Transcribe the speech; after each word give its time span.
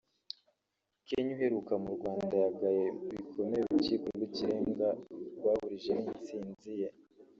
Kenya 1.07 1.31
uheruka 1.35 1.73
mu 1.83 1.89
Rwanda 1.95 2.35
yagaye 2.45 2.85
bikomeye 3.09 3.61
urukiko 3.65 4.05
rw’ikirenga 4.15 4.87
rwaburijemo 5.37 6.07
intsinzi 6.17 6.69
ye 6.81 6.89